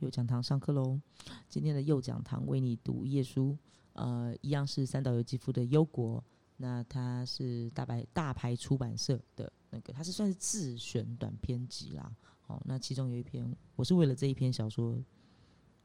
[0.00, 1.00] 右讲堂上课喽。
[1.48, 3.56] 今天的右讲堂为你读页书，
[3.94, 6.20] 呃，一样是三岛由纪夫的《忧国》。
[6.58, 12.14] 那它是大白大牌出版社的那个，它是算是自选短篇集啦。
[12.40, 14.98] 好，那其中有一篇，我是为了这一篇小说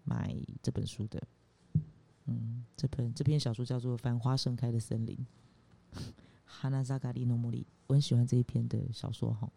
[0.03, 1.21] 买这本书的。
[2.25, 5.17] 嗯，这本这篇小说叫做《繁花盛开的森林》。
[6.45, 9.51] 哈纳扎卡利诺莫里，我很喜欢这一篇的小说哈。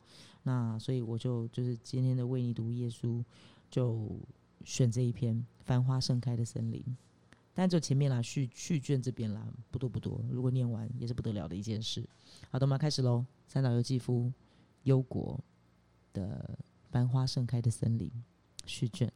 [0.45, 3.23] 那所以我就就是今天的为你读页书，
[3.71, 4.19] 就
[4.65, 6.81] 选这一篇《繁花盛开的森林》。
[7.57, 10.21] 但就前面啦，序序卷这边啦，不多不多。
[10.29, 12.05] 如果念完也是不得了的一件事。
[12.51, 13.25] 好的，我们开始喽。
[13.47, 14.25] 三岛由纪夫
[14.83, 15.39] 《忧国》
[16.19, 16.59] 的
[16.91, 18.09] 《繁花盛开的森林》
[18.67, 19.13] 序卷。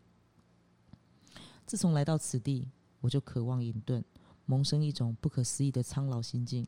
[1.67, 2.69] 自从来到此地，
[3.01, 4.05] 我就渴望隐遁，
[4.47, 6.65] 萌生一种不可思议的苍老心境。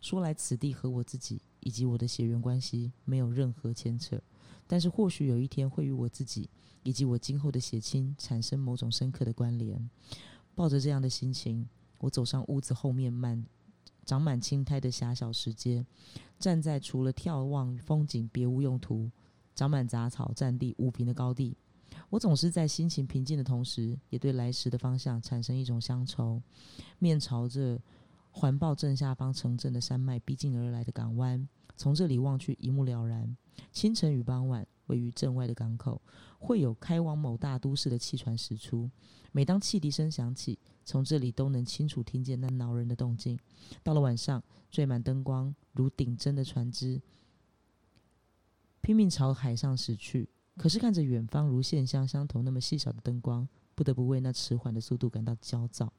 [0.00, 4.18] 说来，此地和我自己以及我的血缘关系没有任何牵扯，
[4.66, 6.48] 但是或许有一天会与我自己
[6.82, 9.90] 以及我今后的血亲产生某种深刻的关联。
[10.54, 13.44] 抱着这样的心情，我走上屋子后面满
[14.04, 15.84] 长满青苔的狭小石阶，
[16.38, 19.10] 站在除了眺望风景别无用途、
[19.54, 21.56] 长满杂草、占地五平的高地。
[22.10, 26.42] 我总是在心情平静的同时，也对来时的方向产生一种乡愁，
[26.98, 27.80] 面朝着。
[28.34, 33.36] 环抱正下方城镇的山脉逼近而来的港湾，从这里望去一目了然。
[33.70, 36.00] 清晨与傍晚，位于镇外的港口，
[36.38, 38.90] 会有开往某大都市的汽船驶出。
[39.30, 43.38] 每当汽笛声响起，从这里都能清楚听见那恼人的动静。
[43.82, 47.00] 到了晚上，缀满灯光如顶针的船只
[48.80, 50.28] 拼命朝海上驶去。
[50.58, 55.90] 可是看着远方如线香相同那么细小的灯光，不得不为那迟缓的速度感到焦躁。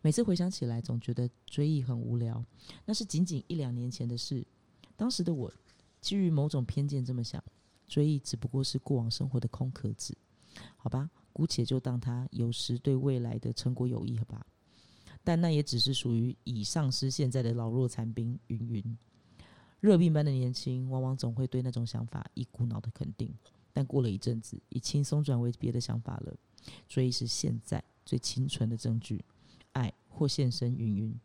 [0.00, 2.42] 每次回想起来，总觉得追忆很无聊。
[2.86, 4.46] 那是仅仅一两年前的事。
[4.96, 5.52] 当时的我，
[6.06, 7.42] 基于某种偏见这么想：
[7.88, 10.16] 追忆只不过是过往生活的空壳子。
[10.76, 14.46] 好吧，姑且就当它有时对未来的成果有益吧。
[15.24, 18.38] 但那也只是属于已丧失现在的老弱残兵。
[18.46, 18.98] 云云，
[19.80, 23.34] 热病般的年轻，往往总会对那种想法一股脑的肯定。
[23.72, 26.32] 但过了一阵子，已轻松转为别的想法了。
[26.88, 29.24] 追忆是现在最清纯的证据。
[29.72, 31.20] 爱或现身云云，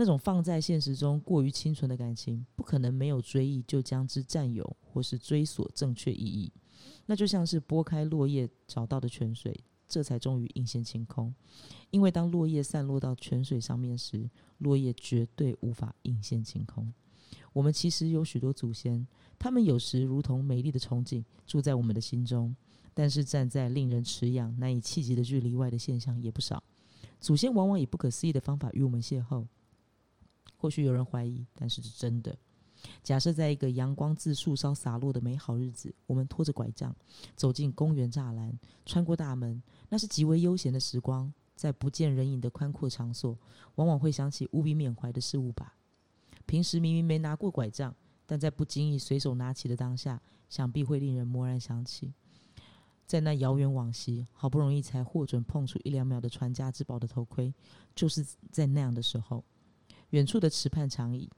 [0.00, 6.50] 那种放在现实中过于清纯的感情，不可能没有追忆就将之占有或是追索正确意义。
[7.04, 9.54] 那就像是拨开落叶找到的泉水，
[9.86, 11.34] 这才终于映现晴空。
[11.90, 16.90] 因为当落叶散落到泉水上面时，落叶绝对无法映现晴空。
[17.52, 19.06] 我们其实有许多祖先，
[19.38, 22.56] 他们有时如同美丽的憧憬，住在我们的心中，
[22.94, 26.64] 但是站在令人耻仰、难以企及的距离外的现象也不少。
[27.20, 29.44] 祖先往往以不可思议的方法与我们邂逅。
[30.60, 32.36] 或许有人怀疑，但是是真的。
[33.02, 36.94] 假设在一个阳光自树梢洒落的美好日子，我们拖着拐杖
[37.34, 41.32] 走进公园栅栏，穿过大门，那是极为悠闲的时光。
[41.56, 43.38] 在不见人影的宽阔场所，
[43.76, 45.76] 往往会想起无比缅怀的事物吧。
[46.46, 47.94] 平时明明没拿过拐杖，
[48.24, 52.14] 但在不经意随手拿起的当下，想必会令人蓦然想起。
[53.06, 57.52] 在那遥远往昔，好不容易才获准碰触一两秒的传家之宝的头盔，
[57.94, 59.44] 就是在那样的时候，
[60.10, 61.28] 远处的池畔长椅，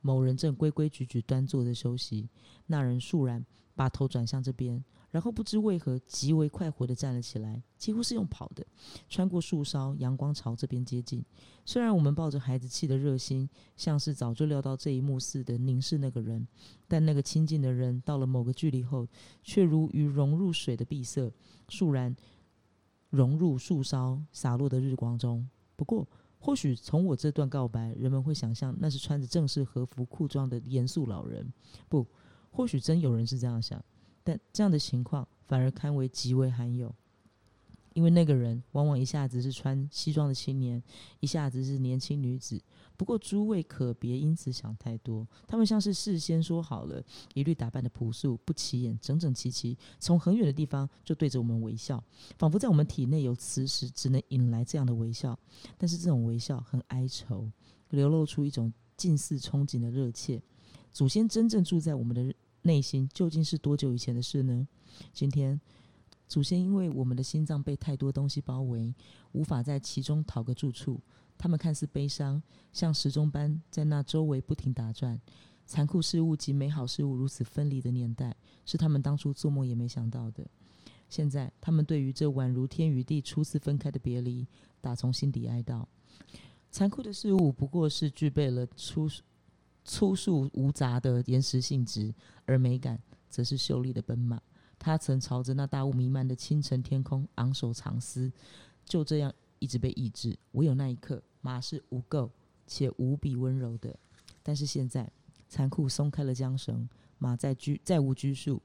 [0.00, 2.28] 某人正规规矩矩端坐着休息。
[2.66, 4.82] 那人肃然把头转向这边。
[5.10, 8.64] 然后不知为何极为快活的站了起来，几乎是用跑的，
[9.10, 11.22] 穿过树梢，阳光朝这边接近。
[11.66, 13.46] 虽然我们抱着孩子气的热心，
[13.76, 16.48] 像是早就料到这一幕似的凝视那个人，
[16.88, 19.06] 但那个亲近的人到了某个距离后，
[19.42, 21.30] 却如鱼融入水的碧色，
[21.68, 22.16] 肃然
[23.10, 25.46] 融入树梢洒落的日光中。
[25.76, 26.08] 不过，
[26.44, 31.46] 或许从我这段告白，人们会想象那是穿着正式和服裤装的严肃老人。
[31.88, 32.04] 不，
[32.50, 33.80] 或许真有人是这样想。
[34.24, 36.92] 但这样的情况反而堪为极为罕有，
[37.94, 40.82] 因为那个人往往一下子是穿西装的青年，
[41.20, 42.60] 一下子是年轻女子。
[42.96, 47.02] 不过诸位可别因此想太多，他们像是事先说好了，
[47.34, 52.02] 一律打扮的朴素不起眼，整整齐齐，从很远的地方就对着我们微笑，
[52.38, 55.38] 仿佛在我们体内有磁石，只能引来这样的微笑。
[55.76, 57.50] 但是这种微笑很哀愁，
[57.90, 60.40] 流露出一种近似憧憬的热切。
[60.92, 62.34] 祖先真正住在我们的。
[62.64, 64.68] 内心究竟是多久以前的事呢？
[65.12, 65.60] 今天，
[66.32, 68.94] 祖先因为我们的心脏被太多东西包围，
[69.32, 70.98] 无法在其中讨个住处。
[71.36, 72.42] 他们看似悲伤，
[72.72, 75.20] 像时钟般在那周围不停打转。
[75.66, 78.34] 残酷事物及美好事物如此分离的年代，
[78.64, 80.46] 是他们当初做梦也没想到的。
[81.10, 84.48] 现在，他们对于这宛如天与地初次分开的别离，
[84.80, 85.84] 打从心底哀悼。
[86.70, 89.06] 残酷的事物不过是具备了粗。
[89.84, 92.14] 粗素无杂的岩石性质，
[92.46, 92.98] 而美感
[93.28, 94.40] 则是秀丽的奔马。
[94.84, 98.32] 他曾朝着那大雾弥漫的清晨天空昂首长嘶，
[98.84, 100.36] 就这样一直被抑制。
[100.52, 102.28] 唯有那一刻，马是无垢
[102.66, 103.96] 且无比温柔的。
[104.42, 105.08] 但是现在，
[105.48, 106.88] 残酷松开了缰绳，
[107.18, 108.60] 马在拘再无拘束，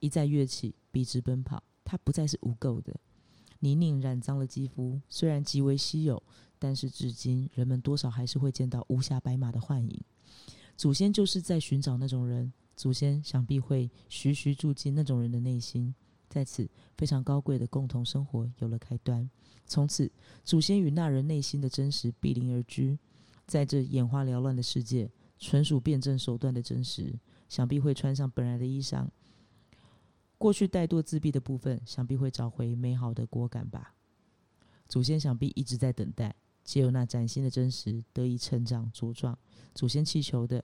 [0.00, 1.62] 一再跃起，笔直奔跑。
[1.82, 2.94] 它不再是无垢的。
[3.60, 6.22] 泥泞染脏了肌肤，虽然极为稀有，
[6.58, 9.98] 但是至今人们多少还是会见到无瑕白马的幻影。
[10.76, 15.94] 祖先就是在寻找那种人，祖先想必会徐徐住进那种人的内心，
[16.28, 19.28] 在此非常高贵的共同生活有了开端。
[19.66, 20.10] 从此，
[20.44, 22.98] 祖先与那人内心的真实毗邻而居，
[23.46, 27.18] 在这眼花缭乱的世界，纯属辩证手段的真实，
[27.48, 29.06] 想必会穿上本来的衣裳。
[30.36, 33.94] 过去怠惰自闭的部分，想必会找回美好的果敢吧。
[34.86, 36.34] 祖先想必一直在等待，
[36.64, 39.38] 只有那崭新的真实得以成长茁壮。
[39.74, 40.62] 祖先祈求的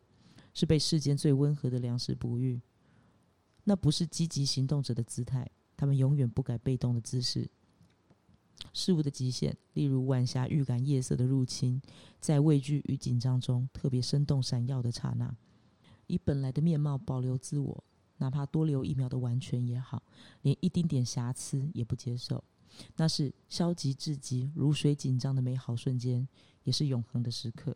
[0.52, 2.60] 是被世间最温和的粮食哺育，
[3.64, 7.50] 那不是积极行动者的姿态，他们永远不改被动的姿势。
[8.72, 11.80] 事物的极限，例如晚霞预感夜色的入侵，
[12.20, 15.34] 在畏惧与紧张中特别生动闪耀的刹那，
[16.06, 17.84] 以本来的面貌保留自我。
[18.18, 20.02] 哪怕多留一秒的完全也好，
[20.42, 22.44] 连一丁点瑕疵也不接受。
[22.96, 26.28] 那是消极至极、如水紧张的美好瞬间，
[26.64, 27.74] 也是永恒的时刻。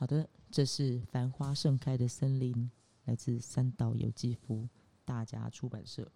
[0.00, 2.70] 好的，这是繁花盛开的森林，
[3.06, 4.68] 来自三岛由纪夫
[5.04, 6.08] 大家出版社。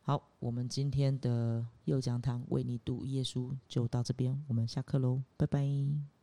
[0.00, 6.19] 好，我们今天的右讲堂为你读耶稣就到这边，我们下课喽，拜拜。